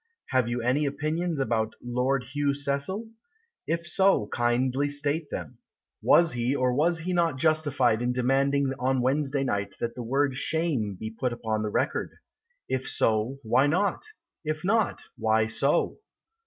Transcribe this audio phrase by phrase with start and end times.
[0.29, 3.09] Have you any opinions about Lord Hugh Cecil?
[3.67, 5.59] If so, Kindly state them.
[6.01, 10.37] Was he or was he not justified in demanding On Wednesday night That the word
[10.37, 12.09] "Shame" Be put upon the record?
[12.67, 14.03] If so, why not?
[14.43, 15.99] If not, why so?